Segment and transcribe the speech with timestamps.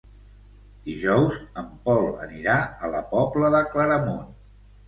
[0.87, 4.29] Dijous en Pol anirà a la Pobla de Claramunt.